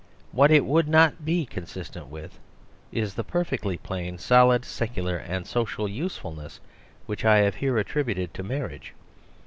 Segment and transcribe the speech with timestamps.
[0.31, 2.39] What it would not be consistent with
[2.91, 6.59] is the perfectly plain, solid, secular and social use fulness
[7.05, 8.85] which I have here attributed to mar riage.